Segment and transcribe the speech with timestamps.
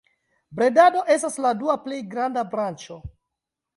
[0.59, 2.99] Bredado estas la dua plej granda branĉo.